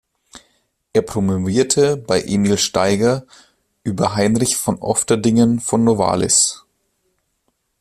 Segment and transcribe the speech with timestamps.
[0.93, 3.27] Er promovierte bei Emil Staiger
[3.83, 6.65] über Heinrich von Ofterdingen von Novalis.